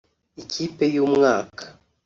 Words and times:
Ikipe 0.41 0.85
y’umwaka 0.95 1.63